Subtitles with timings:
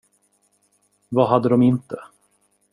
[1.09, 1.99] Vad hade de inte?